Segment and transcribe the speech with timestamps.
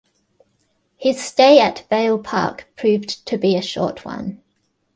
[0.97, 4.41] His stay at Vale Park proved to be a short one.